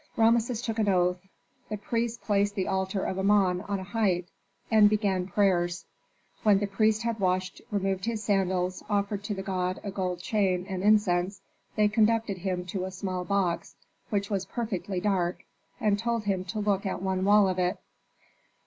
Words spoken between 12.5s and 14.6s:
to a small box which was